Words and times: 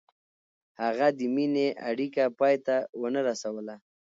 هغې 0.81 1.09
د 1.17 1.19
مینې 1.35 1.67
اړیکه 1.89 2.23
پای 2.39 2.55
ته 2.65 2.75
ونه 3.01 3.21
رسوله. 3.29 3.75